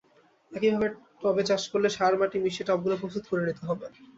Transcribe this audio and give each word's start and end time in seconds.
একইভাবে 0.51 0.87
টবে 1.21 1.43
চাষ 1.49 1.63
করলে 1.71 1.89
সার-মাটি 1.97 2.37
মিশিয়ে 2.43 2.67
টবগুলো 2.69 2.95
প্রস্তুত 3.01 3.23
করে 3.29 3.41
নিতে 3.47 3.63
হবে। 3.69 3.85